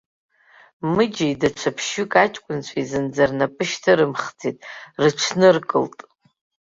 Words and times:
Мыџьеи 0.93 1.39
даҽа 1.41 1.71
ԥшьҩык 1.75 2.13
аҷкәынцәеи 2.23 2.85
зынӡа 2.89 3.25
рнапы 3.29 3.63
шьҭырымхӡеит, 3.69 4.57
рыҽныркылт. 5.01 5.97